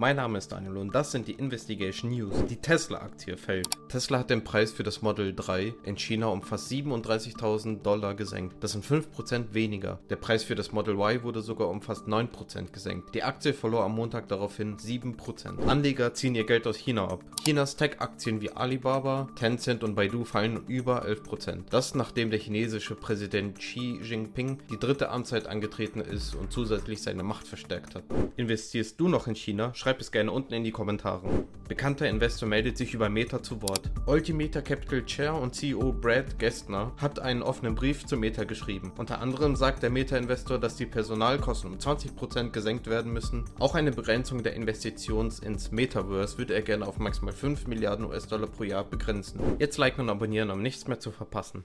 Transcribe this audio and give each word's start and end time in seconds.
Mein 0.00 0.14
Name 0.14 0.38
ist 0.38 0.52
Daniel 0.52 0.76
und 0.76 0.94
das 0.94 1.10
sind 1.10 1.26
die 1.26 1.32
Investigation 1.32 2.12
News. 2.12 2.32
Die 2.48 2.54
Tesla-Aktie 2.54 3.36
fällt. 3.36 3.66
Tesla 3.88 4.20
hat 4.20 4.30
den 4.30 4.44
Preis 4.44 4.70
für 4.70 4.84
das 4.84 5.02
Model 5.02 5.34
3 5.34 5.74
in 5.82 5.96
China 5.96 6.28
um 6.28 6.40
fast 6.40 6.70
37.000 6.70 7.82
Dollar 7.82 8.14
gesenkt. 8.14 8.62
Das 8.62 8.70
sind 8.70 8.84
5% 8.84 9.54
weniger. 9.54 9.98
Der 10.08 10.14
Preis 10.14 10.44
für 10.44 10.54
das 10.54 10.70
Model 10.70 10.94
Y 10.94 11.24
wurde 11.24 11.40
sogar 11.40 11.68
um 11.68 11.82
fast 11.82 12.06
9% 12.06 12.70
gesenkt. 12.70 13.12
Die 13.12 13.24
Aktie 13.24 13.52
verlor 13.52 13.82
am 13.82 13.96
Montag 13.96 14.28
daraufhin 14.28 14.76
7%. 14.76 15.66
Anleger 15.66 16.14
ziehen 16.14 16.36
ihr 16.36 16.46
Geld 16.46 16.68
aus 16.68 16.76
China 16.76 17.08
ab. 17.08 17.24
Chinas 17.44 17.74
Tech-Aktien 17.74 18.40
wie 18.40 18.52
Alibaba, 18.52 19.26
Tencent 19.34 19.82
und 19.82 19.96
Baidu 19.96 20.22
fallen 20.22 20.64
über 20.68 21.06
11%. 21.06 21.64
Das 21.70 21.96
nachdem 21.96 22.30
der 22.30 22.38
chinesische 22.38 22.94
Präsident 22.94 23.58
Xi 23.58 23.98
Jinping 24.00 24.58
die 24.70 24.78
dritte 24.78 25.08
Amtszeit 25.08 25.48
angetreten 25.48 26.00
ist 26.00 26.36
und 26.36 26.52
zusätzlich 26.52 27.02
seine 27.02 27.24
Macht 27.24 27.48
verstärkt 27.48 27.96
hat. 27.96 28.04
Investierst 28.36 29.00
du 29.00 29.08
noch 29.08 29.26
in 29.26 29.34
China? 29.34 29.74
Schreib 29.74 29.87
es 29.96 30.12
gerne 30.12 30.30
unten 30.30 30.52
in 30.52 30.64
die 30.64 30.70
Kommentare. 30.70 31.46
Bekannter 31.66 32.08
Investor 32.08 32.48
meldet 32.48 32.76
sich 32.76 32.94
über 32.94 33.08
Meta 33.08 33.42
zu 33.42 33.62
Wort. 33.62 33.90
Ultimeter 34.06 34.62
Capital 34.62 35.04
Chair 35.04 35.34
und 35.34 35.54
CEO 35.54 35.92
Brad 35.92 36.38
Gestner 36.38 36.92
hat 36.98 37.18
einen 37.18 37.42
offenen 37.42 37.74
Brief 37.74 38.06
zu 38.06 38.16
Meta 38.16 38.44
geschrieben. 38.44 38.92
Unter 38.98 39.20
anderem 39.20 39.56
sagt 39.56 39.82
der 39.82 39.90
Meta-Investor, 39.90 40.58
dass 40.58 40.76
die 40.76 40.86
Personalkosten 40.86 41.72
um 41.72 41.78
20% 41.78 42.50
gesenkt 42.50 42.86
werden 42.86 43.12
müssen. 43.12 43.44
Auch 43.58 43.74
eine 43.74 43.90
Begrenzung 43.90 44.42
der 44.42 44.54
Investitions 44.54 45.38
ins 45.38 45.70
Metaverse 45.72 46.36
würde 46.36 46.54
er 46.54 46.62
gerne 46.62 46.86
auf 46.86 46.98
maximal 46.98 47.32
5 47.32 47.66
Milliarden 47.66 48.04
US-Dollar 48.04 48.48
pro 48.48 48.64
Jahr 48.64 48.84
begrenzen. 48.84 49.40
Jetzt 49.58 49.78
liken 49.78 50.02
und 50.02 50.10
abonnieren, 50.10 50.50
um 50.50 50.62
nichts 50.62 50.86
mehr 50.86 51.00
zu 51.00 51.10
verpassen. 51.10 51.64